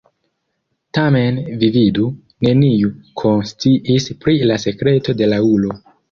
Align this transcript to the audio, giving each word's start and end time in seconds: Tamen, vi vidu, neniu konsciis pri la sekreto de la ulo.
Tamen, 0.97 1.35
vi 1.63 1.67
vidu, 1.75 2.05
neniu 2.47 2.89
konsciis 3.23 4.07
pri 4.25 4.35
la 4.53 4.57
sekreto 4.65 5.15
de 5.21 5.29
la 5.29 5.39
ulo. 5.51 5.77